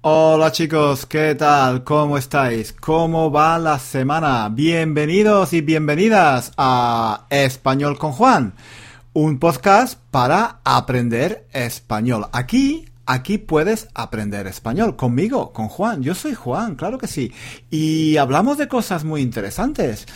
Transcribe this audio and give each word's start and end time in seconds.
Hola 0.00 0.52
chicos, 0.52 1.06
¿qué 1.06 1.34
tal? 1.34 1.82
¿Cómo 1.82 2.18
estáis? 2.18 2.72
¿Cómo 2.72 3.32
va 3.32 3.58
la 3.58 3.80
semana? 3.80 4.48
Bienvenidos 4.48 5.52
y 5.52 5.60
bienvenidas 5.60 6.52
a 6.56 7.26
Español 7.30 7.98
con 7.98 8.12
Juan, 8.12 8.54
un 9.12 9.40
podcast 9.40 9.98
para 10.12 10.60
aprender 10.62 11.48
español. 11.52 12.28
Aquí, 12.30 12.84
aquí 13.06 13.38
puedes 13.38 13.88
aprender 13.92 14.46
español 14.46 14.94
conmigo, 14.94 15.52
con 15.52 15.66
Juan. 15.66 16.00
Yo 16.00 16.14
soy 16.14 16.34
Juan, 16.34 16.76
claro 16.76 16.98
que 16.98 17.08
sí. 17.08 17.32
Y 17.68 18.18
hablamos 18.18 18.56
de 18.56 18.68
cosas 18.68 19.02
muy 19.02 19.20
interesantes. 19.20 20.06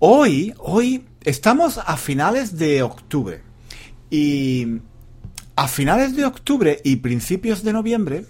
Hoy, 0.00 0.54
hoy 0.58 1.06
estamos 1.22 1.78
a 1.78 1.96
finales 1.96 2.58
de 2.58 2.82
octubre. 2.82 3.44
Y 4.10 4.80
a 5.54 5.68
finales 5.68 6.16
de 6.16 6.24
octubre 6.24 6.80
y 6.82 6.96
principios 6.96 7.62
de 7.62 7.72
noviembre, 7.74 8.24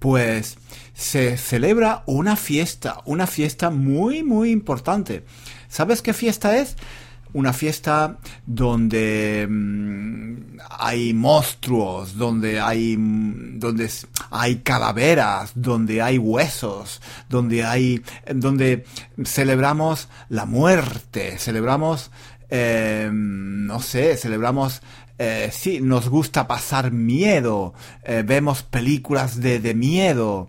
pues 0.00 0.56
se 0.94 1.36
celebra 1.36 2.02
una 2.06 2.34
fiesta, 2.34 3.00
una 3.04 3.28
fiesta 3.28 3.70
muy, 3.70 4.24
muy 4.24 4.50
importante. 4.50 5.24
¿Sabes 5.68 6.02
qué 6.02 6.12
fiesta 6.12 6.56
es? 6.56 6.76
Una 7.32 7.52
fiesta 7.52 8.18
donde 8.44 9.46
mm, 9.48 10.58
hay 10.78 11.14
monstruos, 11.14 12.16
donde 12.16 12.60
hay, 12.60 12.96
mm, 12.96 13.60
donde 13.60 13.88
hay 14.30 14.56
calaveras, 14.56 15.52
donde 15.54 16.02
hay 16.02 16.18
huesos, 16.18 17.00
donde 17.28 17.64
hay, 17.64 18.02
donde 18.34 18.84
celebramos 19.24 20.08
la 20.28 20.46
muerte, 20.46 21.38
celebramos, 21.38 22.10
eh, 22.48 23.10
no 23.12 23.80
sé, 23.80 24.16
celebramos 24.16 24.82
eh, 25.22 25.50
sí, 25.52 25.82
nos 25.82 26.08
gusta 26.08 26.48
pasar 26.48 26.92
miedo, 26.92 27.74
eh, 28.04 28.24
vemos 28.26 28.62
películas 28.62 29.38
de, 29.38 29.60
de 29.60 29.74
miedo. 29.74 30.48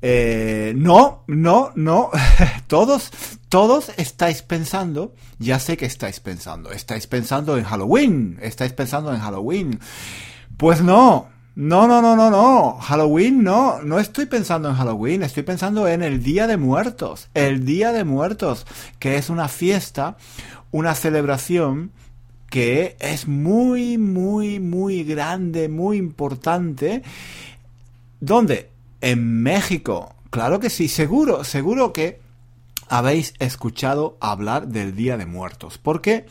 Eh, 0.00 0.72
no, 0.74 1.24
no, 1.26 1.72
no, 1.74 2.10
todos, 2.68 3.10
todos 3.50 3.92
estáis 3.98 4.40
pensando, 4.40 5.14
ya 5.38 5.58
sé 5.58 5.76
que 5.76 5.84
estáis 5.84 6.20
pensando, 6.20 6.72
estáis 6.72 7.06
pensando 7.06 7.58
en 7.58 7.64
Halloween, 7.64 8.38
estáis 8.40 8.72
pensando 8.72 9.12
en 9.12 9.20
Halloween. 9.20 9.78
Pues 10.56 10.80
no, 10.80 11.28
no, 11.54 11.86
no, 11.86 12.00
no, 12.00 12.16
no, 12.16 12.30
no, 12.30 12.78
Halloween 12.80 13.44
no, 13.44 13.82
no 13.82 13.98
estoy 13.98 14.24
pensando 14.24 14.70
en 14.70 14.76
Halloween, 14.76 15.22
estoy 15.22 15.42
pensando 15.42 15.86
en 15.86 16.02
el 16.02 16.22
Día 16.22 16.46
de 16.46 16.56
Muertos, 16.56 17.28
el 17.34 17.66
Día 17.66 17.92
de 17.92 18.04
Muertos, 18.04 18.66
que 18.98 19.16
es 19.16 19.28
una 19.28 19.48
fiesta, 19.48 20.16
una 20.70 20.94
celebración 20.94 21.92
que 22.50 22.96
es 22.98 23.28
muy, 23.28 23.98
muy, 23.98 24.60
muy 24.60 25.04
grande, 25.04 25.68
muy 25.68 25.98
importante. 25.98 27.02
¿Dónde? 28.20 28.70
En 29.00 29.42
México. 29.42 30.14
Claro 30.30 30.60
que 30.60 30.70
sí, 30.70 30.88
seguro, 30.88 31.44
seguro 31.44 31.92
que 31.92 32.20
habéis 32.88 33.34
escuchado 33.38 34.16
hablar 34.20 34.68
del 34.68 34.94
Día 34.96 35.16
de 35.16 35.26
Muertos, 35.26 35.78
porque 35.78 36.26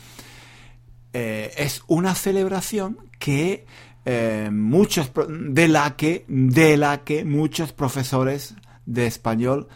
eh, 1.13 1.53
es 1.57 1.81
una 1.87 2.15
celebración 2.15 2.97
que 3.19 3.65
eh, 4.05 4.49
muchos 4.51 5.11
de 5.27 5.67
la 5.67 5.95
que 5.95 6.25
de 6.27 6.77
la 6.77 7.03
que 7.03 7.25
muchos 7.25 7.73
profesores 7.73 8.55
de 8.85 9.05
español 9.05 9.67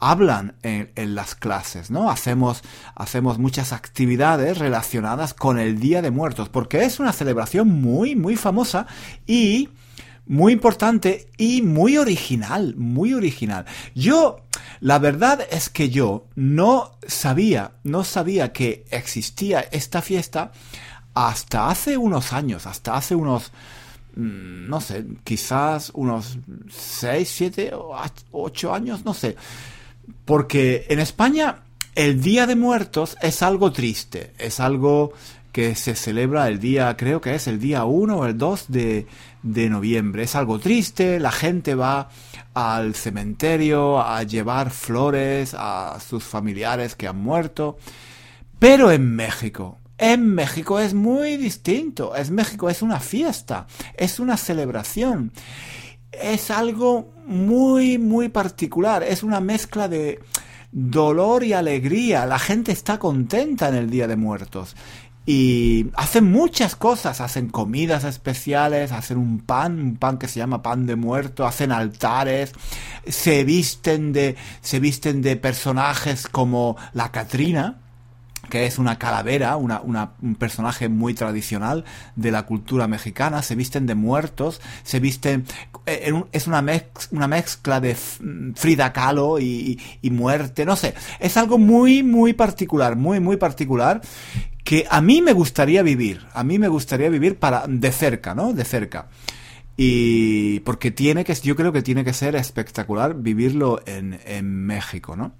hablan 0.00 0.54
en, 0.62 1.14
las 1.14 1.34
clases, 1.34 1.90
¿no? 1.90 2.10
Hacemos, 2.10 2.62
hacemos 2.94 3.38
muchas 3.38 3.72
actividades 3.72 4.58
relacionadas 4.58 5.34
con 5.34 5.58
el 5.58 5.78
Día 5.78 6.02
de 6.02 6.10
Muertos, 6.10 6.48
porque 6.48 6.84
es 6.84 6.98
una 6.98 7.12
celebración 7.12 7.68
muy, 7.68 8.16
muy 8.16 8.36
famosa 8.36 8.86
y 9.26 9.68
muy 10.26 10.54
importante 10.54 11.28
y 11.36 11.60
muy 11.60 11.98
original, 11.98 12.74
muy 12.76 13.12
original. 13.12 13.66
Yo, 13.94 14.40
la 14.80 14.98
verdad 14.98 15.46
es 15.50 15.68
que 15.68 15.90
yo 15.90 16.26
no 16.34 16.92
sabía, 17.06 17.72
no 17.84 18.02
sabía 18.02 18.52
que 18.52 18.86
existía 18.90 19.60
esta 19.70 20.00
fiesta 20.00 20.52
hasta 21.14 21.68
hace 21.68 21.98
unos 21.98 22.32
años, 22.32 22.66
hasta 22.66 22.96
hace 22.96 23.14
unos 23.14 23.52
mm, 24.16 24.68
no 24.68 24.80
sé, 24.80 25.04
quizás 25.24 25.90
unos 25.94 26.38
6, 26.70 27.28
7, 27.28 27.72
8 28.30 28.74
años, 28.74 29.04
no 29.04 29.12
sé. 29.12 29.36
Porque 30.24 30.86
en 30.88 31.00
España 31.00 31.62
el 31.94 32.20
Día 32.20 32.46
de 32.46 32.56
Muertos 32.56 33.16
es 33.20 33.42
algo 33.42 33.72
triste, 33.72 34.32
es 34.38 34.60
algo 34.60 35.12
que 35.52 35.74
se 35.74 35.96
celebra 35.96 36.48
el 36.48 36.60
día, 36.60 36.96
creo 36.96 37.20
que 37.20 37.34
es 37.34 37.48
el 37.48 37.58
día 37.58 37.84
1 37.84 38.16
o 38.16 38.26
el 38.26 38.38
2 38.38 38.66
de, 38.68 39.06
de 39.42 39.68
noviembre. 39.68 40.22
Es 40.22 40.36
algo 40.36 40.58
triste, 40.58 41.18
la 41.18 41.32
gente 41.32 41.74
va 41.74 42.08
al 42.54 42.94
cementerio 42.94 44.00
a 44.00 44.22
llevar 44.22 44.70
flores 44.70 45.54
a 45.58 45.98
sus 46.00 46.24
familiares 46.24 46.94
que 46.94 47.08
han 47.08 47.18
muerto. 47.18 47.78
Pero 48.58 48.92
en 48.92 49.16
México, 49.16 49.78
en 49.98 50.34
México 50.34 50.80
es 50.80 50.94
muy 50.94 51.36
distinto. 51.36 52.14
Es 52.14 52.30
México, 52.30 52.70
es 52.70 52.82
una 52.82 53.00
fiesta, 53.00 53.66
es 53.96 54.18
una 54.18 54.36
celebración 54.36 55.32
es 56.12 56.50
algo 56.50 57.12
muy, 57.26 57.98
muy 57.98 58.28
particular. 58.28 59.02
Es 59.02 59.22
una 59.22 59.40
mezcla 59.40 59.88
de 59.88 60.20
dolor 60.72 61.44
y 61.44 61.52
alegría. 61.52 62.26
La 62.26 62.38
gente 62.38 62.72
está 62.72 62.98
contenta 62.98 63.68
en 63.68 63.74
el 63.74 63.90
Día 63.90 64.06
de 64.06 64.16
Muertos. 64.16 64.76
Y 65.26 65.86
hacen 65.94 66.30
muchas 66.30 66.74
cosas, 66.74 67.20
hacen 67.20 67.50
comidas 67.50 68.04
especiales, 68.04 68.90
hacen 68.90 69.18
un 69.18 69.38
pan, 69.38 69.78
un 69.78 69.96
pan 69.96 70.18
que 70.18 70.26
se 70.26 70.40
llama 70.40 70.62
pan 70.62 70.86
de 70.86 70.96
muerto, 70.96 71.46
hacen 71.46 71.72
altares, 71.72 72.52
se 73.06 73.44
visten 73.44 74.12
de, 74.12 74.36
se 74.60 74.80
visten 74.80 75.22
de 75.22 75.36
personajes 75.36 76.26
como 76.26 76.76
la 76.94 77.12
Catrina, 77.12 77.78
que 78.50 78.66
es 78.66 78.78
una 78.78 78.98
calavera, 78.98 79.56
una, 79.56 79.80
un 79.80 80.34
personaje 80.34 80.90
muy 80.90 81.14
tradicional 81.14 81.84
de 82.16 82.30
la 82.30 82.44
cultura 82.44 82.86
mexicana, 82.86 83.42
se 83.42 83.54
visten 83.54 83.86
de 83.86 83.94
muertos, 83.94 84.60
se 84.82 85.00
visten, 85.00 85.46
eh, 85.86 86.12
es 86.32 86.46
una, 86.46 86.62
una 87.12 87.28
mezcla 87.28 87.80
de 87.80 87.94
Frida 88.54 88.92
Kahlo 88.92 89.38
y, 89.38 89.80
y, 90.02 90.10
muerte, 90.10 90.66
no 90.66 90.76
sé, 90.76 90.94
es 91.18 91.36
algo 91.38 91.56
muy, 91.56 92.02
muy 92.02 92.34
particular, 92.34 92.96
muy, 92.96 93.20
muy 93.20 93.38
particular, 93.38 94.02
que 94.64 94.86
a 94.90 95.00
mí 95.00 95.22
me 95.22 95.32
gustaría 95.32 95.82
vivir, 95.82 96.26
a 96.34 96.44
mí 96.44 96.58
me 96.58 96.68
gustaría 96.68 97.08
vivir 97.08 97.38
para, 97.38 97.64
de 97.66 97.92
cerca, 97.92 98.34
¿no? 98.34 98.52
De 98.52 98.64
cerca. 98.64 99.08
Y 99.76 100.60
porque 100.60 100.90
tiene 100.90 101.24
que, 101.24 101.34
yo 101.34 101.56
creo 101.56 101.72
que 101.72 101.80
tiene 101.80 102.04
que 102.04 102.12
ser 102.12 102.36
espectacular 102.36 103.14
vivirlo 103.14 103.80
en, 103.86 104.20
en 104.26 104.66
México, 104.66 105.16
¿no? 105.16 105.32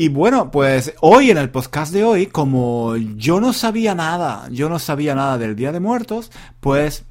Y 0.00 0.10
bueno, 0.10 0.52
pues 0.52 0.94
hoy 1.00 1.32
en 1.32 1.38
el 1.38 1.50
podcast 1.50 1.92
de 1.92 2.04
hoy, 2.04 2.26
como 2.26 2.94
yo 2.94 3.40
no 3.40 3.52
sabía 3.52 3.96
nada, 3.96 4.46
yo 4.52 4.68
no 4.68 4.78
sabía 4.78 5.16
nada 5.16 5.38
del 5.38 5.56
Día 5.56 5.72
de 5.72 5.80
Muertos, 5.80 6.30
pues 6.60 7.02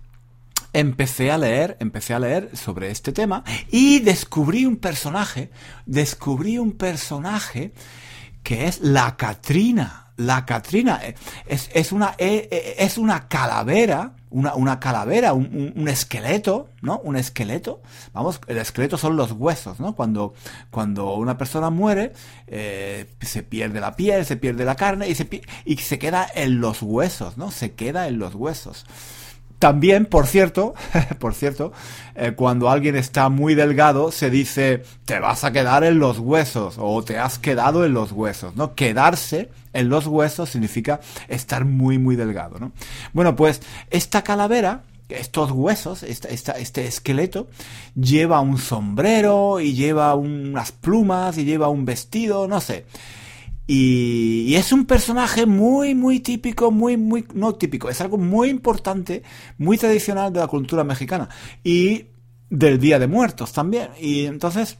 empecé 0.72 1.30
a 1.30 1.38
leer, 1.38 1.76
empecé 1.82 2.14
a 2.14 2.20
leer 2.20 2.50
sobre 2.56 2.90
este 2.90 3.12
tema 3.12 3.44
y 3.70 4.00
descubrí 4.00 4.66
un 4.66 4.78
personaje, 4.78 5.52
descubrí 5.86 6.60
un 6.60 6.72
personaje 6.78 7.74
que 8.42 8.68
es 8.68 8.80
la 8.80 9.18
Catrina. 9.18 10.07
La 10.18 10.46
Catrina 10.46 11.00
es, 11.46 11.70
es 11.74 11.92
una, 11.92 12.16
e, 12.18 12.48
e, 12.52 12.76
es 12.84 12.98
una 12.98 13.28
calavera 13.28 14.14
una, 14.30 14.56
una 14.56 14.80
calavera, 14.80 15.34
un, 15.34 15.88
esqueleto, 15.88 16.70
¿no? 16.82 17.00
Un 17.00 17.16
esqueleto. 17.16 17.82
Vamos, 18.14 18.42
el 18.48 18.58
esqueleto 18.58 18.98
son 18.98 19.16
los 19.16 19.32
huesos, 19.32 19.80
¿no? 19.80 19.96
Cuando, 19.96 20.34
cuando 20.70 21.16
una 21.16 21.38
persona 21.38 21.70
muere, 21.70 22.14
eh, 22.48 23.08
se 23.22 23.44
pierde 23.44 23.80
la 23.80 23.96
piel, 23.96 24.26
se 24.26 24.36
pierde 24.36 24.66
la 24.66 24.76
carne 24.76 25.08
y 25.08 25.16
se, 25.16 25.42
y 25.66 25.78
se 25.78 25.98
queda 25.98 26.28
en 26.34 26.60
los 26.60 26.82
huesos, 26.82 27.38
¿no? 27.38 27.52
Se 27.52 27.74
queda 27.74 28.08
en 28.08 28.20
los 28.20 28.36
huesos. 28.36 28.86
También, 29.60 30.06
por 30.06 30.28
cierto, 30.28 30.76
por 31.20 31.34
cierto, 31.34 31.72
eh, 32.16 32.34
cuando 32.36 32.70
alguien 32.70 32.96
está 32.96 33.30
muy 33.30 33.56
delgado, 33.56 34.12
se 34.12 34.30
dice, 34.30 34.84
te 35.06 35.20
vas 35.20 35.44
a 35.44 35.52
quedar 35.52 35.84
en 35.84 35.98
los 35.98 36.20
huesos 36.20 36.76
o 36.78 37.04
te 37.04 37.18
has 37.18 37.40
quedado 37.40 37.84
en 37.84 37.94
los 37.94 38.12
huesos, 38.12 38.56
¿no? 38.56 38.76
Quedarse 38.76 39.50
en 39.74 39.90
los 39.90 40.06
huesos 40.06 40.50
significa 40.50 41.00
estar 41.28 41.66
muy, 41.66 41.98
muy 41.98 42.16
delgado, 42.16 42.60
¿no? 42.60 42.72
Bueno, 43.14 43.36
pues 43.36 43.62
esta 43.90 44.24
calavera, 44.24 44.84
estos 45.10 45.52
huesos, 45.52 46.04
este 46.04 46.86
esqueleto, 46.86 47.48
lleva 47.96 48.42
un 48.42 48.60
sombrero 48.60 49.60
y 49.60 49.74
lleva 49.74 50.14
unas 50.14 50.72
plumas 50.72 51.38
y 51.40 51.46
lleva 51.46 51.68
un 51.68 51.86
vestido, 51.86 52.48
no 52.48 52.62
sé. 52.62 52.86
Y, 53.68 54.56
es 54.56 54.72
un 54.72 54.86
personaje 54.86 55.46
muy, 55.46 55.94
muy 55.94 56.22
típico, 56.22 56.72
muy, 56.72 56.96
muy, 56.96 57.26
no 57.34 57.56
típico, 57.56 57.90
es 57.90 58.00
algo 58.00 58.18
muy 58.18 58.50
importante, 58.50 59.24
muy 59.58 59.78
tradicional 59.78 60.32
de 60.32 60.40
la 60.40 60.48
cultura 60.48 60.86
mexicana. 60.86 61.28
Y 61.64 62.06
del 62.50 62.80
Día 62.80 62.98
de 62.98 63.08
Muertos 63.08 63.52
también. 63.52 63.90
Y 64.00 64.26
entonces, 64.26 64.78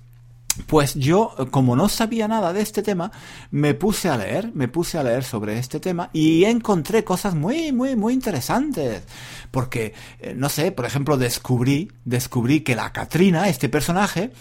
pues 0.66 0.96
yo, 0.96 1.36
como 1.52 1.76
no 1.76 1.90
sabía 1.90 2.28
nada 2.28 2.54
de 2.54 2.62
este 2.62 2.82
tema, 2.82 3.12
me 3.52 3.74
puse 3.74 4.10
a 4.10 4.18
leer, 4.18 4.52
me 4.54 4.68
puse 4.68 4.98
a 4.98 5.04
leer 5.04 5.24
sobre 5.24 5.60
este 5.60 5.80
tema 5.80 6.10
y 6.14 6.46
encontré 6.46 7.04
cosas 7.04 7.36
muy, 7.36 7.72
muy, 7.72 7.96
muy 7.96 8.14
interesantes. 8.14 9.04
Porque, 9.52 9.94
eh, 10.20 10.34
no 10.36 10.50
sé, 10.50 10.72
por 10.72 10.86
ejemplo, 10.86 11.18
descubrí, 11.18 11.92
descubrí 12.06 12.62
que 12.62 12.76
la 12.76 12.92
Catrina, 12.92 13.50
este 13.50 13.70
personaje, 13.70 14.32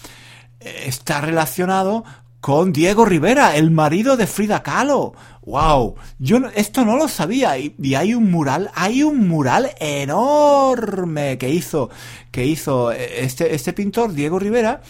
eh, 0.60 0.84
está 0.86 1.20
relacionado 1.20 2.04
con 2.40 2.72
Diego 2.72 3.04
Rivera, 3.04 3.56
el 3.56 3.70
marido 3.70 4.16
de 4.16 4.26
Frida 4.26 4.62
Kahlo. 4.62 5.14
¡Wow! 5.44 5.94
Yo 6.18 6.38
esto 6.54 6.84
no 6.84 6.96
lo 6.96 7.08
sabía. 7.08 7.58
Y, 7.58 7.94
hay 7.94 8.14
un 8.14 8.30
mural, 8.30 8.70
hay 8.74 9.02
un 9.02 9.28
mural 9.28 9.70
enorme 9.78 11.38
que 11.38 11.48
hizo, 11.48 11.90
que 12.30 12.44
hizo 12.44 12.92
eh, 12.92 13.24
este, 13.24 13.54
este 13.54 13.72
pintor, 13.72 14.12
Diego 14.12 14.38
Rivera, 14.38 14.82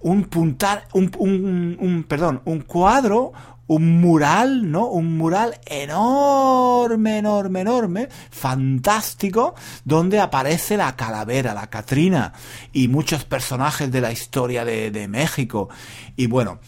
un 0.00 0.24
puntal, 0.24 0.84
un, 0.92 1.10
un, 1.18 1.76
un, 1.80 2.04
perdón, 2.04 2.42
un 2.44 2.60
cuadro, 2.60 3.32
un 3.74 4.00
mural, 4.00 4.70
¿no? 4.70 4.86
Un 4.86 5.16
mural 5.16 5.58
enorme, 5.64 7.18
enorme, 7.18 7.60
enorme, 7.60 8.08
fantástico, 8.30 9.54
donde 9.84 10.20
aparece 10.20 10.76
la 10.76 10.94
calavera, 10.94 11.54
la 11.54 11.68
Catrina, 11.68 12.34
y 12.72 12.88
muchos 12.88 13.24
personajes 13.24 13.90
de 13.90 14.02
la 14.02 14.12
historia 14.12 14.64
de, 14.66 14.90
de 14.90 15.08
México. 15.08 15.70
Y 16.16 16.26
bueno, 16.26 16.58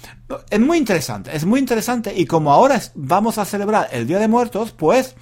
es 0.49 0.61
muy 0.61 0.79
interesante, 0.79 1.37
es 1.37 1.45
muy 1.45 1.61
interesante, 1.61 2.15
y 2.17 2.25
como 2.25 2.51
ahora 2.51 2.81
vamos 2.95 3.37
a 3.37 3.45
celebrar 3.45 3.89
el 3.93 4.07
Día 4.07 4.19
de 4.19 4.29
Muertos, 4.29 4.73
pues 4.73 5.15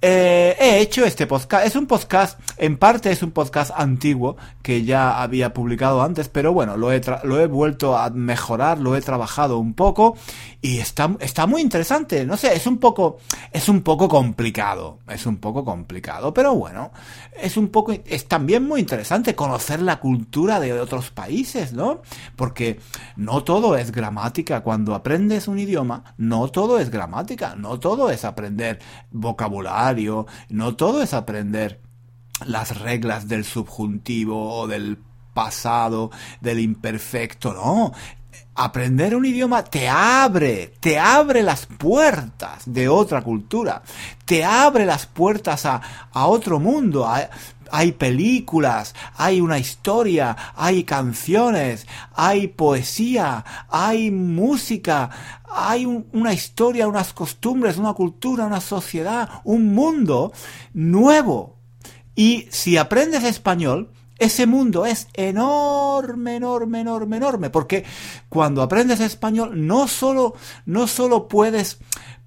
eh, 0.00 0.56
he 0.60 0.80
hecho 0.80 1.04
este 1.04 1.26
podcast. 1.26 1.66
Es 1.66 1.74
un 1.74 1.86
podcast, 1.86 2.38
en 2.56 2.76
parte 2.76 3.10
es 3.10 3.22
un 3.22 3.32
podcast 3.32 3.72
antiguo 3.74 4.36
que 4.62 4.84
ya 4.84 5.20
había 5.20 5.52
publicado 5.52 6.02
antes, 6.02 6.28
pero 6.28 6.52
bueno, 6.52 6.76
lo 6.76 6.92
he, 6.92 7.00
lo 7.24 7.40
he 7.40 7.46
vuelto 7.46 7.96
a 7.96 8.10
mejorar, 8.10 8.78
lo 8.78 8.94
he 8.94 9.00
trabajado 9.00 9.58
un 9.58 9.74
poco 9.74 10.16
y 10.60 10.78
está, 10.78 11.16
está 11.20 11.46
muy 11.46 11.62
interesante. 11.62 12.24
No 12.24 12.36
sé, 12.36 12.54
es 12.54 12.66
un 12.66 12.78
poco, 12.78 13.18
es 13.52 13.68
un 13.68 13.82
poco 13.82 14.08
complicado, 14.08 14.98
es 15.08 15.26
un 15.26 15.38
poco 15.38 15.64
complicado, 15.64 16.32
pero 16.32 16.54
bueno, 16.54 16.92
es 17.40 17.56
un 17.56 17.68
poco, 17.68 17.92
es 17.92 18.28
también 18.28 18.64
muy 18.64 18.80
interesante 18.80 19.34
conocer 19.34 19.80
la 19.80 19.98
cultura 19.98 20.60
de 20.60 20.78
otros 20.78 21.10
países, 21.10 21.72
¿no? 21.72 22.02
Porque 22.36 22.78
no 23.16 23.42
todo 23.42 23.76
es 23.76 23.90
gramática. 23.90 24.60
Cuando 24.60 24.94
aprendes 24.94 25.48
un 25.48 25.58
idioma, 25.58 26.14
no 26.18 26.48
todo 26.48 26.78
es 26.78 26.90
gramática, 26.90 27.56
no 27.56 27.80
todo 27.80 28.10
es 28.10 28.24
aprender 28.24 28.78
vocabulario 29.10 29.87
no 30.48 30.76
todo 30.76 31.02
es 31.02 31.14
aprender 31.14 31.80
las 32.46 32.78
reglas 32.78 33.28
del 33.28 33.44
subjuntivo 33.44 34.54
o 34.54 34.66
del 34.66 34.98
pasado, 35.34 36.10
del 36.40 36.60
imperfecto, 36.60 37.52
no. 37.52 37.92
Aprender 38.54 39.14
un 39.14 39.24
idioma 39.24 39.62
te 39.62 39.88
abre, 39.88 40.74
te 40.80 40.98
abre 40.98 41.42
las 41.42 41.66
puertas 41.66 42.62
de 42.66 42.88
otra 42.88 43.22
cultura, 43.22 43.82
te 44.24 44.44
abre 44.44 44.84
las 44.84 45.06
puertas 45.06 45.64
a, 45.64 45.80
a 46.12 46.26
otro 46.26 46.58
mundo, 46.58 47.08
hay 47.70 47.92
películas, 47.92 48.94
hay 49.16 49.40
una 49.40 49.58
historia, 49.58 50.36
hay 50.54 50.84
canciones, 50.84 51.86
hay 52.14 52.48
poesía, 52.48 53.44
hay 53.68 54.10
música, 54.10 55.10
hay 55.50 55.86
una 55.86 56.32
historia, 56.32 56.88
unas 56.88 57.12
costumbres, 57.12 57.76
una 57.76 57.94
cultura, 57.94 58.46
una 58.46 58.60
sociedad, 58.60 59.40
un 59.44 59.74
mundo 59.74 60.32
nuevo. 60.72 61.56
Y 62.14 62.48
si 62.50 62.76
aprendes 62.76 63.24
español, 63.24 63.92
ese 64.18 64.46
mundo 64.46 64.86
es 64.86 65.08
enorme, 65.14 66.36
enorme, 66.36 66.80
enorme, 66.80 67.16
enorme, 67.16 67.50
porque 67.50 67.84
cuando 68.28 68.62
aprendes 68.62 69.00
español 69.00 69.66
no 69.66 69.88
solo, 69.88 70.34
no 70.66 70.86
solo 70.86 71.28
puedes 71.28 71.78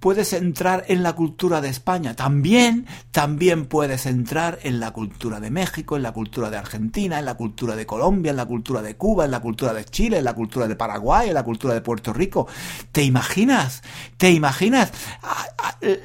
puedes 0.02 0.34
entrar 0.34 0.84
en 0.88 1.04
la 1.04 1.14
cultura 1.14 1.62
de 1.62 1.70
España, 1.70 2.16
también, 2.16 2.88
también 3.12 3.68
puedes 3.68 4.08
entrar 4.08 4.58
en 4.64 4.80
la 4.80 4.92
cultura 4.92 5.40
de 5.40 5.52
México, 5.52 5.96
en 5.96 6.02
la 6.02 6.12
cultura 6.12 6.50
de 6.50 6.58
Argentina, 6.58 7.20
en 7.20 7.26
la 7.26 7.36
cultura 7.36 7.76
de 7.76 7.86
Colombia, 7.86 8.32
en 8.32 8.38
la 8.38 8.48
cultura 8.48 8.82
de 8.82 8.98
Cuba, 8.98 9.26
en 9.26 9.32
la 9.32 9.42
cultura 9.42 9.74
de 9.76 9.86
Chile, 9.86 10.18
en 10.18 10.24
la 10.24 10.34
cultura 10.34 10.68
de 10.68 10.76
Paraguay, 10.76 11.30
en 11.30 11.36
la 11.36 11.44
cultura 11.44 11.76
de 11.76 11.82
Puerto 11.82 12.14
Rico. 12.14 12.48
¿Te 12.92 13.04
imaginas? 13.04 13.84
¿Te 14.18 14.32
imaginas 14.32 14.92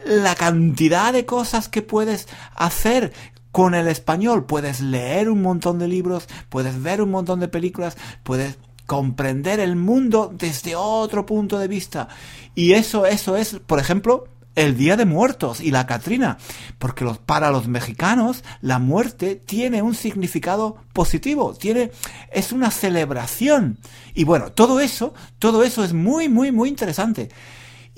la 0.04 0.34
cantidad 0.34 1.14
de 1.14 1.24
cosas 1.24 1.70
que 1.70 1.80
puedes 1.80 2.28
hacer 2.54 3.12
con 3.56 3.74
el 3.74 3.88
español? 3.88 4.44
Puedes 4.44 4.82
leer 4.82 5.30
un 5.30 5.40
montón 5.40 5.78
de 5.78 5.88
libros, 5.88 6.28
puedes 6.50 6.82
ver 6.82 7.00
un 7.00 7.10
montón 7.10 7.40
de 7.40 7.48
películas, 7.48 7.96
puedes 8.22 8.58
comprender 8.84 9.60
el 9.60 9.76
mundo 9.76 10.30
desde 10.30 10.76
otro 10.76 11.24
punto 11.24 11.58
de 11.58 11.66
vista. 11.66 12.08
Y 12.54 12.74
eso, 12.74 13.06
eso 13.06 13.34
es, 13.34 13.58
por 13.66 13.78
ejemplo, 13.78 14.24
el 14.56 14.76
Día 14.76 14.98
de 14.98 15.06
Muertos 15.06 15.62
y 15.62 15.70
la 15.70 15.86
Catrina, 15.86 16.36
porque 16.78 17.10
para 17.24 17.50
los 17.50 17.66
mexicanos 17.66 18.44
la 18.60 18.78
muerte 18.78 19.36
tiene 19.36 19.80
un 19.80 19.94
significado 19.94 20.76
positivo, 20.92 21.54
tiene, 21.54 21.92
es 22.32 22.52
una 22.52 22.70
celebración. 22.70 23.78
Y 24.12 24.24
bueno, 24.24 24.52
todo 24.52 24.80
eso, 24.80 25.14
todo 25.38 25.64
eso 25.64 25.82
es 25.82 25.94
muy, 25.94 26.28
muy, 26.28 26.52
muy 26.52 26.68
interesante. 26.68 27.30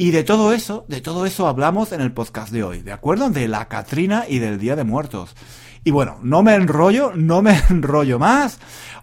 Y 0.01 0.13
de 0.13 0.23
todo 0.23 0.53
eso, 0.53 0.85
de 0.87 1.01
todo 1.01 1.27
eso 1.27 1.49
hablamos 1.49 1.91
en 1.91 2.01
el 2.01 2.13
podcast 2.13 2.53
de 2.53 2.63
hoy, 2.63 2.83
¿de 2.83 2.93
acuerdo? 2.93 3.31
De 3.31 3.49
la 3.49 3.67
Catrina 3.67 4.27
y 4.29 4.39
del 4.39 4.61
Día 4.61 4.77
de 4.77 4.85
Muertos. 4.85 5.35
Y 5.83 5.91
bueno, 5.91 6.21
no 6.23 6.45
me 6.45 6.55
enrollo, 6.55 7.11
no 7.17 7.43
me 7.43 7.61
enrollo 7.69 8.21
más. 8.21 8.61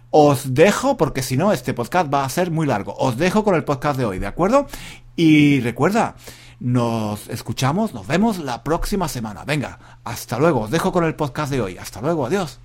Os 0.08 0.54
dejo, 0.54 0.96
porque 0.96 1.22
si 1.22 1.36
no, 1.36 1.52
este 1.52 1.74
podcast 1.74 2.12
va 2.12 2.24
a 2.24 2.28
ser 2.30 2.50
muy 2.50 2.66
largo. 2.66 2.94
Os 2.96 3.18
dejo 3.18 3.44
con 3.44 3.54
el 3.54 3.64
podcast 3.64 3.98
de 3.98 4.06
hoy, 4.06 4.18
¿de 4.18 4.26
acuerdo? 4.26 4.68
Y 5.16 5.60
recuerda, 5.60 6.16
nos 6.60 7.28
escuchamos, 7.28 7.92
nos 7.92 8.06
vemos 8.06 8.38
la 8.38 8.64
próxima 8.64 9.06
semana. 9.06 9.44
Venga, 9.44 9.98
hasta 10.02 10.38
luego. 10.38 10.60
Os 10.60 10.70
dejo 10.70 10.92
con 10.92 11.04
el 11.04 11.14
podcast 11.14 11.52
de 11.52 11.60
hoy. 11.60 11.76
Hasta 11.76 12.00
luego, 12.00 12.24
adiós. 12.24 12.58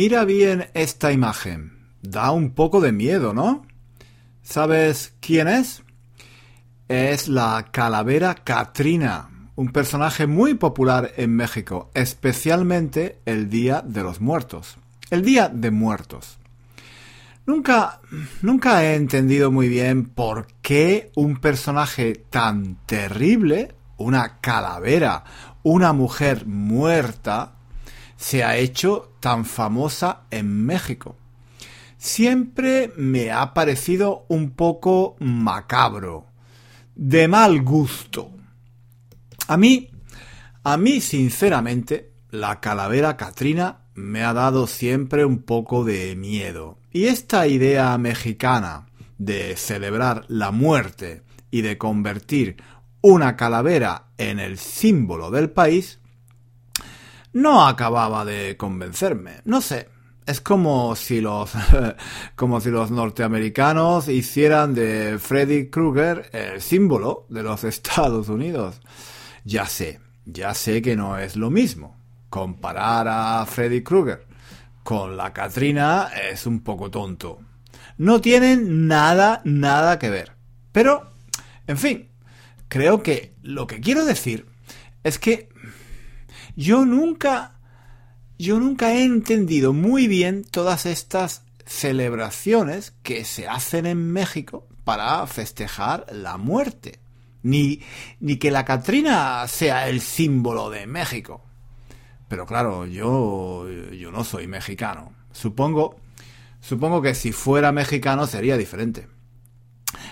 Mira 0.00 0.24
bien 0.24 0.70
esta 0.74 1.10
imagen. 1.10 1.72
Da 2.02 2.30
un 2.30 2.52
poco 2.52 2.80
de 2.80 2.92
miedo, 2.92 3.34
¿no? 3.34 3.66
¿Sabes 4.42 5.14
quién 5.18 5.48
es? 5.48 5.82
Es 6.86 7.26
la 7.26 7.66
calavera 7.72 8.36
Katrina, 8.36 9.50
un 9.56 9.72
personaje 9.72 10.28
muy 10.28 10.54
popular 10.54 11.10
en 11.16 11.34
México, 11.34 11.90
especialmente 11.94 13.18
el 13.24 13.50
Día 13.50 13.82
de 13.84 14.04
los 14.04 14.20
Muertos. 14.20 14.76
El 15.10 15.22
Día 15.22 15.48
de 15.48 15.72
Muertos. 15.72 16.38
Nunca, 17.44 18.00
nunca 18.40 18.84
he 18.84 18.94
entendido 18.94 19.50
muy 19.50 19.68
bien 19.68 20.04
por 20.04 20.46
qué 20.62 21.10
un 21.16 21.38
personaje 21.38 22.14
tan 22.30 22.76
terrible, 22.86 23.74
una 23.96 24.38
calavera, 24.38 25.24
una 25.64 25.92
mujer 25.92 26.46
muerta, 26.46 27.57
se 28.18 28.44
ha 28.44 28.56
hecho 28.56 29.14
tan 29.20 29.46
famosa 29.46 30.24
en 30.30 30.66
México. 30.66 31.16
Siempre 31.96 32.92
me 32.96 33.30
ha 33.30 33.54
parecido 33.54 34.26
un 34.28 34.50
poco 34.50 35.16
macabro, 35.20 36.26
de 36.94 37.28
mal 37.28 37.62
gusto. 37.62 38.32
A 39.46 39.56
mí, 39.56 39.90
a 40.64 40.76
mí 40.76 41.00
sinceramente, 41.00 42.12
la 42.30 42.60
calavera 42.60 43.16
Katrina 43.16 43.84
me 43.94 44.22
ha 44.24 44.32
dado 44.32 44.66
siempre 44.66 45.24
un 45.24 45.38
poco 45.42 45.84
de 45.84 46.14
miedo. 46.14 46.78
Y 46.92 47.06
esta 47.06 47.46
idea 47.46 47.96
mexicana 47.98 48.86
de 49.18 49.56
celebrar 49.56 50.24
la 50.28 50.50
muerte 50.50 51.22
y 51.50 51.62
de 51.62 51.78
convertir 51.78 52.56
una 53.00 53.36
calavera 53.36 54.08
en 54.18 54.40
el 54.40 54.58
símbolo 54.58 55.30
del 55.30 55.50
país 55.50 56.00
no 57.38 57.66
acababa 57.66 58.24
de 58.24 58.56
convencerme. 58.56 59.40
No 59.44 59.60
sé. 59.60 59.88
Es 60.26 60.40
como 60.42 60.94
si 60.94 61.20
los 61.20 61.52
como 62.36 62.60
si 62.60 62.70
los 62.70 62.90
norteamericanos 62.90 64.08
hicieran 64.08 64.74
de 64.74 65.18
Freddy 65.18 65.70
Krueger 65.70 66.28
el 66.32 66.60
símbolo 66.60 67.26
de 67.30 67.42
los 67.42 67.64
Estados 67.74 68.28
Unidos. 68.28 68.80
Ya 69.44 69.66
sé, 69.66 70.00
ya 70.26 70.52
sé 70.52 70.82
que 70.82 70.96
no 70.96 71.16
es 71.16 71.36
lo 71.36 71.48
mismo. 71.48 71.96
Comparar 72.28 73.06
a 73.08 73.46
Freddy 73.46 73.82
Krueger 73.82 74.26
con 74.82 75.16
la 75.16 75.32
Katrina 75.32 76.10
es 76.30 76.44
un 76.46 76.60
poco 76.60 76.90
tonto. 76.90 77.38
No 77.96 78.20
tienen 78.20 78.86
nada, 78.86 79.40
nada 79.44 79.98
que 79.98 80.10
ver. 80.10 80.32
Pero, 80.72 81.12
en 81.66 81.78
fin, 81.78 82.08
creo 82.68 83.02
que 83.02 83.34
lo 83.42 83.66
que 83.66 83.80
quiero 83.80 84.04
decir 84.04 84.46
es 85.04 85.18
que 85.18 85.48
yo 86.58 86.84
nunca, 86.84 87.52
yo 88.36 88.58
nunca 88.58 88.92
he 88.92 89.04
entendido 89.04 89.72
muy 89.72 90.08
bien 90.08 90.42
todas 90.42 90.86
estas 90.86 91.44
celebraciones 91.64 92.94
que 93.04 93.24
se 93.24 93.46
hacen 93.46 93.86
en 93.86 94.12
México 94.12 94.66
para 94.82 95.24
festejar 95.28 96.06
la 96.10 96.36
muerte. 96.36 96.98
Ni, 97.44 97.80
ni 98.18 98.38
que 98.38 98.50
la 98.50 98.64
Catrina 98.64 99.46
sea 99.46 99.88
el 99.88 100.00
símbolo 100.00 100.68
de 100.68 100.88
México. 100.88 101.44
Pero 102.26 102.44
claro, 102.44 102.86
yo, 102.86 103.68
yo 103.92 104.10
no 104.10 104.24
soy 104.24 104.48
mexicano. 104.48 105.12
Supongo, 105.30 105.94
supongo 106.60 107.00
que 107.00 107.14
si 107.14 107.30
fuera 107.30 107.70
mexicano 107.70 108.26
sería 108.26 108.56
diferente. 108.56 109.06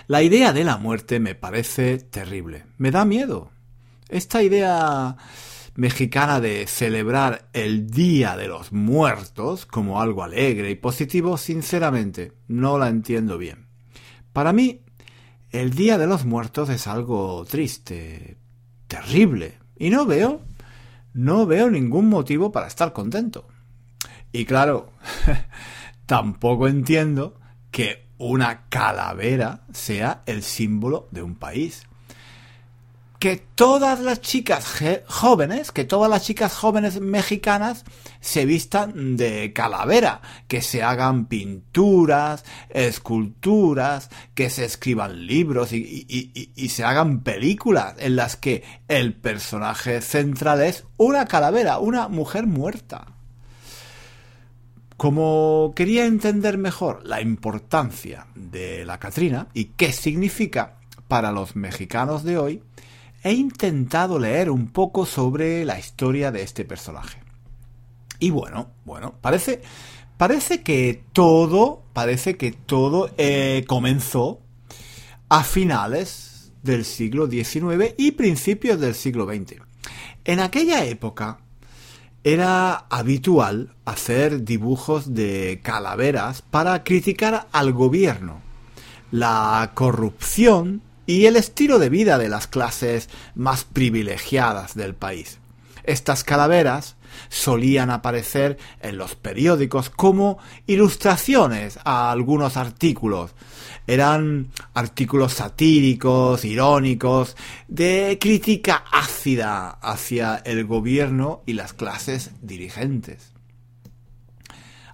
La 0.07 0.23
idea 0.23 0.53
de 0.53 0.63
la 0.63 0.77
muerte 0.77 1.19
me 1.19 1.35
parece 1.35 1.97
terrible. 1.97 2.63
Me 2.77 2.89
da 2.89 3.03
miedo. 3.03 3.51
Esta 4.07 4.41
idea 4.41 5.17
mexicana 5.77 6.41
de 6.41 6.65
celebrar 6.65 7.49
el 7.53 7.91
Día 7.91 8.35
de 8.35 8.47
los 8.47 8.73
Muertos 8.73 9.67
como 9.67 10.01
algo 10.01 10.23
alegre 10.23 10.71
y 10.71 10.75
positivo, 10.75 11.37
sinceramente, 11.37 12.33
no 12.47 12.79
la 12.79 12.89
entiendo 12.89 13.37
bien. 13.37 13.67
Para 14.33 14.53
mí, 14.53 14.81
el 15.51 15.75
Día 15.75 15.99
de 15.99 16.07
los 16.07 16.25
Muertos 16.25 16.69
es 16.69 16.87
algo 16.87 17.45
triste, 17.45 18.37
terrible, 18.87 19.59
y 19.77 19.91
no 19.91 20.07
veo, 20.07 20.41
no 21.13 21.45
veo 21.45 21.69
ningún 21.69 22.09
motivo 22.09 22.51
para 22.51 22.65
estar 22.65 22.91
contento. 22.91 23.47
Y 24.31 24.45
claro, 24.45 24.91
tampoco 26.07 26.67
entiendo 26.67 27.39
que 27.69 28.07
una 28.17 28.67
calavera 28.69 29.67
sea 29.71 30.23
el 30.25 30.41
símbolo 30.41 31.07
de 31.11 31.21
un 31.21 31.35
país 31.35 31.86
que 33.19 33.37
todas 33.55 33.99
las 33.99 34.21
chicas 34.21 34.65
jóvenes, 35.07 35.71
que 35.71 35.85
todas 35.85 36.09
las 36.09 36.23
chicas 36.23 36.53
jóvenes 36.53 37.01
mexicanas 37.01 37.83
se 38.19 38.45
vistan 38.45 39.17
de 39.17 39.53
calavera, 39.53 40.21
que 40.47 40.61
se 40.61 40.83
hagan 40.83 41.25
pinturas, 41.25 42.45
esculturas, 42.69 44.09
que 44.35 44.51
se 44.51 44.65
escriban 44.65 45.25
libros 45.25 45.73
y, 45.73 46.69
se 46.69 46.83
hagan 46.83 47.21
películas 47.21 47.95
en 47.97 48.15
las 48.15 48.35
que 48.35 48.63
el 48.87 49.15
personaje 49.15 50.01
central 50.01 50.61
es 50.61 50.83
una 50.97 51.25
calavera, 51.25 51.79
una 51.79 52.07
mujer 52.07 52.45
muerta. 52.45 53.07
Como 54.95 55.73
quería 55.75 56.05
entender 56.05 56.57
mejor 56.57 57.03
la 57.03 57.21
importancia 57.21 58.27
de 58.35 58.83
la 58.85 58.99
Catrina 58.99 59.47
y 59.53 59.65
qué 59.65 59.91
significa 59.91 60.77
para 61.07 61.31
los 61.31 61.55
mexicanos 61.55 62.23
de 62.23 62.37
hoy, 62.37 62.63
he 63.27 63.33
intentado 63.33 64.19
leer 64.19 64.49
un 64.49 64.67
poco 64.67 65.05
sobre 65.05 65.65
la 65.65 65.77
historia 65.77 66.31
de 66.31 66.43
este 66.43 66.63
personaje. 66.63 67.19
Y 68.19 68.29
bueno, 68.29 68.71
bueno, 68.85 69.15
parece, 69.21 69.61
parece 70.17 70.63
que 70.63 71.03
todo, 71.13 71.83
parece 71.93 72.37
que 72.37 72.51
todo 72.51 73.11
eh, 73.17 73.65
comenzó 73.67 74.39
a 75.29 75.43
finales 75.43 76.53
del 76.63 76.85
siglo 76.85 77.29
XIX 77.29 77.93
y 77.97 78.11
principios 78.11 78.79
del 78.79 78.95
siglo 78.95 79.25
XX. 79.25 79.61
En 80.23 80.39
aquella 80.39 80.85
época 80.85 81.39
era 82.23 82.75
habitual 82.89 83.75
hacer 83.85 84.43
dibujos 84.43 85.13
de 85.13 85.59
calaveras 85.63 86.41
para 86.41 86.83
criticar 86.83 87.47
al 87.51 87.73
gobierno, 87.73 88.41
la 89.11 89.71
corrupción 89.73 90.81
y 91.07 91.25
el 91.25 91.37
estilo 91.37 91.79
de 91.79 91.89
vida 91.89 92.19
de 92.19 92.29
las 92.29 92.45
clases 92.45 93.09
más 93.33 93.63
privilegiadas 93.63 94.75
del 94.75 94.93
país. 94.93 95.39
Estas 95.83 96.25
calaveras 96.25 96.97
solían 97.29 97.89
aparecer 97.89 98.57
en 98.81 98.97
los 98.97 99.15
periódicos 99.15 99.89
como 99.89 100.37
ilustraciones 100.67 101.79
a 101.85 102.11
algunos 102.11 102.57
artículos. 102.57 103.31
Eran 103.87 104.49
artículos 104.73 105.33
satíricos, 105.33 106.43
irónicos, 106.43 107.37
de 107.69 108.17
crítica 108.19 108.83
ácida 108.91 109.69
hacia 109.81 110.35
el 110.35 110.65
gobierno 110.65 111.41
y 111.45 111.53
las 111.53 111.71
clases 111.71 112.31
dirigentes. 112.41 113.31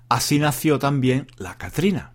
Así 0.10 0.38
nació 0.38 0.78
también 0.78 1.26
la 1.38 1.58
Catrina 1.58 2.13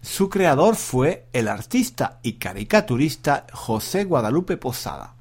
su 0.00 0.28
creador 0.28 0.76
fue 0.76 1.28
el 1.32 1.48
artista 1.48 2.18
y 2.22 2.34
caricaturista 2.34 3.46
José 3.52 4.04
Guadalupe 4.04 4.56
Posada. 4.56 5.14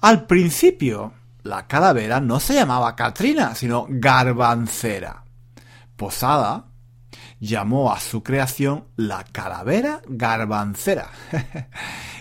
Al 0.00 0.26
principio, 0.26 1.12
la 1.42 1.66
calavera 1.66 2.20
no 2.20 2.40
se 2.40 2.54
llamaba 2.54 2.96
Catrina, 2.96 3.54
sino 3.54 3.86
Garbancera. 3.88 5.24
Posada 5.96 6.66
llamó 7.40 7.92
a 7.92 7.98
su 7.98 8.22
creación 8.22 8.84
la 8.96 9.24
calavera 9.24 10.02
garbancera. 10.06 11.10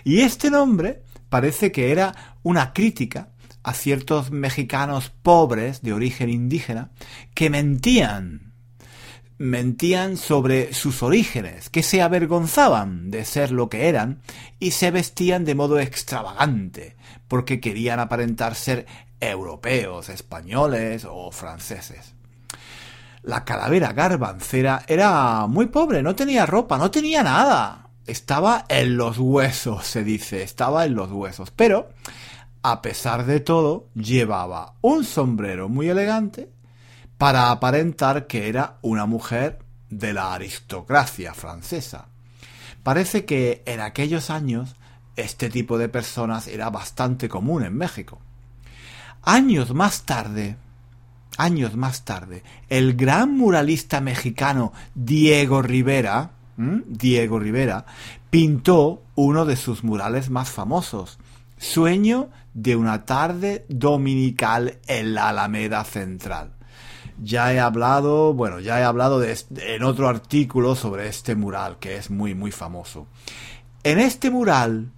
y 0.03 0.21
este 0.21 0.49
nombre 0.49 1.03
parece 1.29 1.71
que 1.71 1.91
era 1.91 2.37
una 2.41 2.73
crítica 2.73 3.29
a 3.63 3.73
ciertos 3.73 4.31
mexicanos 4.31 5.09
pobres 5.09 5.81
de 5.81 5.93
origen 5.93 6.29
indígena 6.29 6.91
que 7.35 7.49
mentían 7.49 8.48
mentían 9.39 10.17
sobre 10.17 10.73
sus 10.73 11.01
orígenes, 11.01 11.69
que 11.69 11.81
se 11.81 12.01
avergonzaban 12.01 13.09
de 13.09 13.23
ser 13.23 13.51
lo 13.51 13.69
que 13.69 13.87
eran 13.87 14.21
y 14.59 14.71
se 14.71 14.91
vestían 14.91 15.45
de 15.45 15.55
modo 15.55 15.79
extravagante, 15.79 16.97
porque 17.29 17.61
querían 17.61 18.01
aparentar 18.01 18.53
ser 18.53 18.85
europeos, 19.21 20.09
españoles 20.09 21.07
o 21.09 21.31
franceses. 21.31 22.13
La 23.23 23.45
calavera 23.45 23.93
garbancera 23.93 24.83
era 24.87 25.47
muy 25.47 25.67
pobre, 25.67 26.03
no 26.03 26.15
tenía 26.15 26.45
ropa, 26.45 26.77
no 26.77 26.91
tenía 26.91 27.23
nada. 27.23 27.89
Estaba 28.07 28.65
en 28.67 28.97
los 28.97 29.19
huesos, 29.19 29.85
se 29.85 30.03
dice, 30.03 30.43
estaba 30.43 30.85
en 30.85 30.95
los 30.95 31.11
huesos. 31.11 31.51
Pero, 31.51 31.89
a 32.61 32.81
pesar 32.81 33.25
de 33.25 33.39
todo, 33.39 33.87
llevaba 33.93 34.73
un 34.81 35.05
sombrero 35.05 35.69
muy 35.69 35.87
elegante, 35.87 36.49
para 37.19 37.51
aparentar 37.51 38.27
que 38.27 38.47
era 38.47 38.77
una 38.81 39.05
mujer 39.05 39.59
de 39.89 40.13
la 40.13 40.33
aristocracia 40.33 41.33
francesa. 41.33 42.07
Parece 42.81 43.25
que 43.25 43.61
en 43.65 43.81
aquellos 43.81 44.29
años 44.29 44.77
este 45.17 45.49
tipo 45.49 45.77
de 45.77 45.89
personas 45.89 46.47
era 46.47 46.69
bastante 46.69 47.27
común 47.27 47.63
en 47.65 47.75
México. 47.75 48.21
Años 49.21 49.73
más 49.73 50.03
tarde, 50.03 50.55
años 51.37 51.75
más 51.75 52.05
tarde, 52.05 52.41
el 52.69 52.95
gran 52.95 53.35
muralista 53.35 53.99
mexicano 53.99 54.71
Diego 54.95 55.61
Rivera, 55.61 56.31
Diego 56.55 57.37
Rivera, 57.37 57.85
pintó 58.29 59.03
uno 59.15 59.43
de 59.43 59.57
sus 59.57 59.83
murales 59.83 60.29
más 60.29 60.49
famosos, 60.49 61.19
Sueño 61.57 62.29
de 62.53 62.77
una 62.77 63.03
tarde 63.03 63.65
dominical 63.67 64.79
en 64.87 65.13
la 65.13 65.27
Alameda 65.27 65.83
Central. 65.83 66.58
Ya 67.21 67.53
he 67.53 67.59
hablado, 67.59 68.33
bueno, 68.33 68.59
ya 68.59 68.79
he 68.79 68.83
hablado 68.83 69.19
de, 69.19 69.37
en 69.57 69.83
otro 69.83 70.07
artículo 70.07 70.75
sobre 70.75 71.07
este 71.07 71.35
mural 71.35 71.77
que 71.79 71.97
es 71.97 72.09
muy, 72.09 72.33
muy 72.35 72.51
famoso. 72.51 73.07
En 73.83 73.99
este 73.99 74.29
mural 74.29 74.91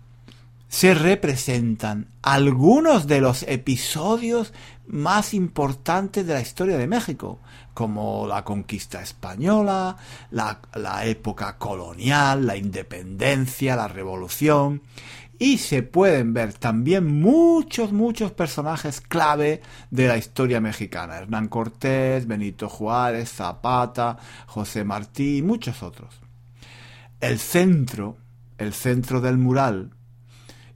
se 0.67 0.93
representan 0.93 2.07
algunos 2.21 3.05
de 3.05 3.19
los 3.21 3.43
episodios 3.43 4.53
más 4.87 5.33
importantes 5.33 6.25
de 6.25 6.33
la 6.33 6.41
historia 6.41 6.77
de 6.77 6.87
México, 6.87 7.39
como 7.73 8.27
la 8.27 8.43
conquista 8.43 9.01
española, 9.01 9.97
la, 10.31 10.59
la 10.75 11.05
época 11.05 11.57
colonial, 11.57 12.45
la 12.45 12.57
independencia, 12.57 13.75
la 13.75 13.87
revolución, 13.87 14.81
y 15.41 15.57
se 15.57 15.81
pueden 15.81 16.35
ver 16.35 16.53
también 16.53 17.19
muchos, 17.19 17.91
muchos 17.91 18.31
personajes 18.31 19.01
clave 19.01 19.63
de 19.89 20.07
la 20.07 20.15
historia 20.15 20.61
mexicana. 20.61 21.17
Hernán 21.17 21.47
Cortés, 21.47 22.27
Benito 22.27 22.69
Juárez, 22.69 23.31
Zapata, 23.31 24.19
José 24.45 24.83
Martí 24.83 25.37
y 25.37 25.41
muchos 25.41 25.81
otros. 25.81 26.21
El 27.21 27.39
centro, 27.39 28.17
el 28.59 28.71
centro 28.71 29.19
del 29.19 29.39
mural, 29.39 29.95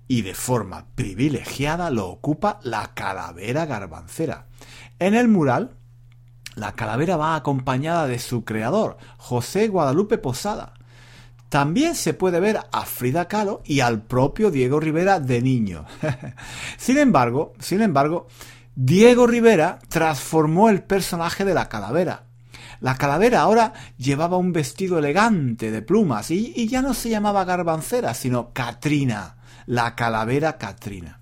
y 0.08 0.24
de 0.24 0.34
forma 0.34 0.88
privilegiada 0.96 1.92
lo 1.92 2.08
ocupa 2.08 2.60
la 2.64 2.96
calavera 2.96 3.68
garbancera. 3.68 4.48
En 4.98 5.14
el 5.14 5.28
mural, 5.28 5.76
la 6.56 6.72
calavera 6.72 7.18
va 7.18 7.36
acompañada 7.36 8.08
de 8.08 8.18
su 8.18 8.44
creador, 8.46 8.98
José 9.18 9.68
Guadalupe 9.68 10.18
Posada, 10.18 10.74
también 11.50 11.96
se 11.96 12.14
puede 12.14 12.40
ver 12.40 12.60
a 12.72 12.86
Frida 12.86 13.28
Kahlo 13.28 13.62
y 13.66 13.80
al 13.80 14.02
propio 14.02 14.52
Diego 14.52 14.80
Rivera 14.80 15.20
de 15.20 15.42
niño. 15.42 15.86
sin 16.78 16.98
embargo, 16.98 17.54
sin 17.60 17.82
embargo, 17.82 18.28
Diego 18.76 19.28
Rivera 19.28 19.80
transformó 19.88 20.70
el 20.70 20.84
personaje 20.84 21.46
de 21.46 21.54
la 21.54 21.70
calavera. 21.70 22.24
La 22.82 22.98
calavera 22.98 23.42
ahora 23.42 23.74
llevaba 23.98 24.38
un 24.38 24.52
vestido 24.52 25.00
elegante 25.00 25.72
de 25.72 25.82
plumas 25.82 26.30
y, 26.30 26.52
y 26.56 26.68
ya 26.68 26.82
no 26.82 26.94
se 26.94 27.10
llamaba 27.10 27.46
garbancera, 27.46 28.14
sino 28.14 28.52
Catrina, 28.52 29.38
la 29.66 29.96
calavera 29.96 30.58
Catrina. 30.58 31.22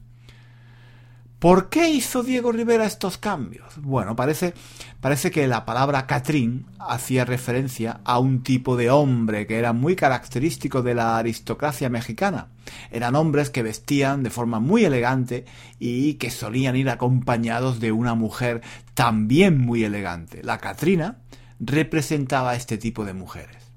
¿Por 1.44 1.68
qué 1.68 1.90
hizo 1.90 2.24
Diego 2.24 2.54
Rivera 2.54 2.86
estos 2.86 3.18
cambios? 3.18 3.74
Bueno, 3.82 4.16
parece, 4.16 4.54
parece 5.02 5.30
que 5.30 5.46
la 5.46 5.66
palabra 5.66 6.08
Catrín 6.08 6.68
hacía 6.80 7.26
referencia 7.26 8.00
a 8.06 8.18
un 8.18 8.44
tipo 8.44 8.78
de 8.78 8.90
hombre 8.90 9.46
que 9.46 9.60
era 9.60 9.74
muy 9.74 9.98
característico 9.98 10.82
de 10.84 10.96
la 10.96 11.18
aristocracia 11.18 11.90
mexicana. 11.90 12.48
Eran 12.92 13.16
hombres 13.16 13.50
que 13.50 13.62
vestían 13.62 14.24
de 14.24 14.30
forma 14.30 14.62
muy 14.62 14.86
elegante 14.86 15.44
y 15.80 16.14
que 16.14 16.32
solían 16.32 16.78
ir 16.78 16.90
acompañados 16.90 17.82
de 17.82 17.92
una 17.92 18.16
mujer 18.16 18.62
también 18.94 19.60
muy 19.60 19.84
elegante. 19.84 20.44
La 20.44 20.60
Catrina 20.60 21.18
representaba 21.60 22.52
a 22.52 22.56
este 22.56 22.78
tipo 22.78 23.04
de 23.04 23.16
mujeres. 23.16 23.70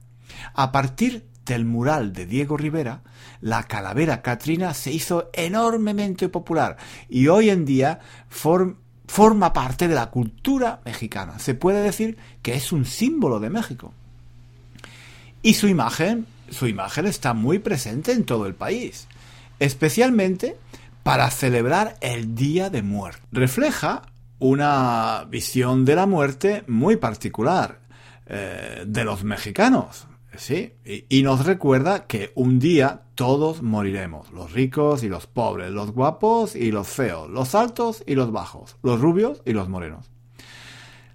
A 0.54 0.70
partir 0.70 1.26
del 1.44 1.64
mural 1.64 2.12
de 2.12 2.26
Diego 2.26 2.56
Rivera, 2.56 3.02
la 3.46 3.62
calavera 3.62 4.22
Catrina 4.22 4.74
se 4.74 4.90
hizo 4.90 5.30
enormemente 5.32 6.28
popular 6.28 6.76
y 7.08 7.28
hoy 7.28 7.48
en 7.48 7.64
día 7.64 8.00
forma 8.28 9.52
parte 9.52 9.86
de 9.86 9.94
la 9.94 10.10
cultura 10.10 10.80
mexicana. 10.84 11.38
Se 11.38 11.54
puede 11.54 11.80
decir 11.80 12.16
que 12.42 12.54
es 12.54 12.72
un 12.72 12.84
símbolo 12.84 13.38
de 13.38 13.50
México. 13.50 13.94
Y 15.42 15.54
su 15.54 15.68
imagen, 15.68 16.26
su 16.50 16.66
imagen 16.66 17.06
está 17.06 17.34
muy 17.34 17.60
presente 17.60 18.10
en 18.10 18.24
todo 18.24 18.46
el 18.46 18.56
país, 18.56 19.06
especialmente 19.60 20.56
para 21.04 21.30
celebrar 21.30 21.98
el 22.00 22.34
Día 22.34 22.68
de 22.68 22.82
Muerte. 22.82 23.22
Refleja 23.30 24.02
una 24.40 25.24
visión 25.30 25.84
de 25.84 25.94
la 25.94 26.06
muerte 26.06 26.64
muy 26.66 26.96
particular 26.96 27.78
eh, 28.26 28.82
de 28.84 29.04
los 29.04 29.22
mexicanos. 29.22 30.08
Sí, 30.36 30.74
y, 31.08 31.22
nos 31.22 31.46
recuerda 31.46 32.06
que 32.06 32.32
un 32.34 32.58
día 32.58 33.05
todos 33.16 33.62
moriremos, 33.62 34.30
los 34.30 34.52
ricos 34.52 35.02
y 35.02 35.08
los 35.08 35.26
pobres, 35.26 35.72
los 35.72 35.90
guapos 35.90 36.54
y 36.54 36.70
los 36.70 36.86
feos, 36.86 37.28
los 37.30 37.54
altos 37.54 38.04
y 38.06 38.14
los 38.14 38.30
bajos, 38.30 38.76
los 38.82 39.00
rubios 39.00 39.42
y 39.46 39.54
los 39.54 39.68
morenos. 39.70 40.10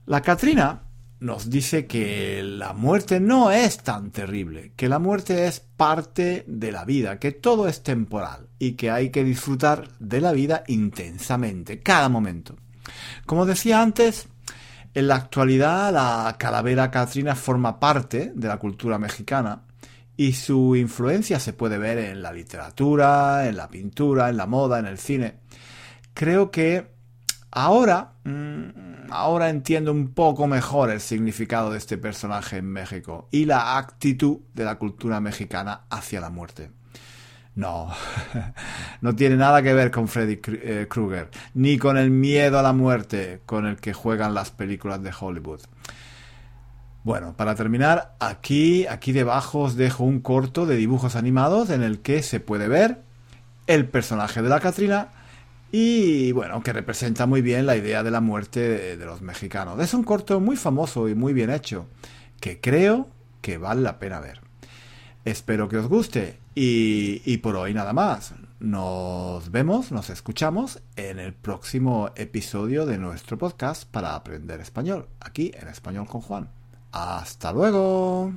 La 0.07 0.21
Catrina 0.21 0.81
nos 1.19 1.51
dice 1.51 1.85
que 1.85 2.41
la 2.43 2.73
muerte 2.73 3.19
no 3.19 3.51
es 3.51 3.83
tan 3.83 4.09
terrible, 4.09 4.73
que 4.75 4.89
la 4.89 4.97
muerte 4.97 5.45
es 5.45 5.59
parte 5.59 6.43
de 6.47 6.71
la 6.71 6.85
vida, 6.85 7.19
que 7.19 7.31
todo 7.31 7.67
es 7.67 7.83
temporal 7.83 8.49
y 8.57 8.71
que 8.71 8.89
hay 8.89 9.11
que 9.11 9.23
disfrutar 9.23 9.87
de 9.99 10.21
la 10.21 10.31
vida 10.31 10.63
intensamente, 10.67 11.81
cada 11.81 12.09
momento. 12.09 12.55
Como 13.27 13.45
decía 13.45 13.79
antes, 13.79 14.27
en 14.95 15.07
la 15.07 15.17
actualidad, 15.17 15.93
la 15.93 16.35
calavera 16.39 16.89
Catrina 16.89 17.35
forma 17.35 17.79
parte 17.79 18.31
de 18.33 18.47
la 18.47 18.57
cultura 18.57 18.97
mexicana 18.97 19.61
y 20.17 20.33
su 20.33 20.75
influencia 20.75 21.39
se 21.39 21.53
puede 21.53 21.77
ver 21.77 21.97
en 21.97 22.21
la 22.21 22.31
literatura, 22.31 23.47
en 23.47 23.57
la 23.57 23.69
pintura, 23.69 24.29
en 24.29 24.37
la 24.37 24.45
moda, 24.45 24.79
en 24.79 24.85
el 24.85 24.97
cine. 24.97 25.35
Creo 26.13 26.51
que 26.51 26.91
ahora, 27.51 28.13
mm, 28.23 29.09
ahora 29.11 29.49
entiendo 29.49 29.91
un 29.91 30.13
poco 30.13 30.47
mejor 30.47 30.89
el 30.89 31.01
significado 31.01 31.71
de 31.71 31.77
este 31.77 31.97
personaje 31.97 32.57
en 32.57 32.65
México 32.65 33.27
y 33.31 33.45
la 33.45 33.77
actitud 33.77 34.39
de 34.53 34.65
la 34.65 34.75
cultura 34.75 35.19
mexicana 35.19 35.81
hacia 35.89 36.21
la 36.21 36.29
muerte. 36.29 36.71
No, 37.53 37.89
no 39.01 39.15
tiene 39.15 39.35
nada 39.35 39.61
que 39.61 39.73
ver 39.73 39.91
con 39.91 40.07
Freddy 40.07 40.39
eh, 40.45 40.87
Krueger, 40.89 41.29
ni 41.53 41.77
con 41.77 41.97
el 41.97 42.09
miedo 42.09 42.57
a 42.57 42.63
la 42.63 42.73
muerte 42.73 43.41
con 43.45 43.65
el 43.65 43.77
que 43.77 43.93
juegan 43.93 44.33
las 44.33 44.51
películas 44.51 45.03
de 45.03 45.11
Hollywood. 45.17 45.61
Bueno, 47.03 47.35
para 47.35 47.55
terminar, 47.55 48.15
aquí, 48.19 48.85
aquí 48.85 49.11
debajo 49.11 49.61
os 49.61 49.75
dejo 49.75 50.03
un 50.03 50.19
corto 50.19 50.67
de 50.67 50.75
dibujos 50.75 51.15
animados 51.15 51.71
en 51.71 51.81
el 51.81 51.99
que 51.99 52.21
se 52.21 52.39
puede 52.39 52.67
ver 52.67 53.01
el 53.65 53.87
personaje 53.87 54.43
de 54.43 54.49
la 54.49 54.59
Catrina 54.59 55.09
y 55.71 56.31
bueno, 56.33 56.61
que 56.61 56.73
representa 56.73 57.25
muy 57.25 57.41
bien 57.41 57.65
la 57.65 57.75
idea 57.75 58.03
de 58.03 58.11
la 58.11 58.21
muerte 58.21 58.97
de 58.97 59.05
los 59.05 59.21
mexicanos. 59.21 59.79
Es 59.79 59.95
un 59.95 60.03
corto 60.03 60.39
muy 60.39 60.57
famoso 60.57 61.09
y 61.09 61.15
muy 61.15 61.33
bien 61.33 61.49
hecho, 61.49 61.87
que 62.39 62.59
creo 62.59 63.07
que 63.41 63.57
vale 63.57 63.81
la 63.81 63.97
pena 63.97 64.19
ver. 64.19 64.41
Espero 65.25 65.69
que 65.69 65.77
os 65.77 65.87
guste 65.87 66.37
y, 66.53 67.37
por 67.37 67.55
hoy 67.55 67.73
nada 67.73 67.93
más. 67.93 68.33
Nos 68.59 69.49
vemos, 69.49 69.91
nos 69.91 70.11
escuchamos 70.11 70.81
en 70.97 71.17
el 71.17 71.33
próximo 71.33 72.11
episodio 72.15 72.85
de 72.85 72.99
nuestro 72.99 73.39
podcast 73.39 73.85
para 73.85 74.13
aprender 74.13 74.59
español, 74.59 75.07
aquí 75.19 75.51
en 75.59 75.67
Español 75.67 76.05
con 76.05 76.21
Juan. 76.21 76.60
Hasta 76.91 77.51
luego. 77.51 78.33